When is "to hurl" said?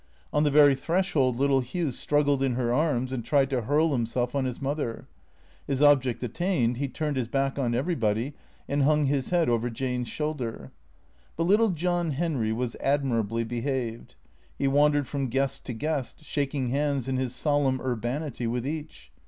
3.51-3.91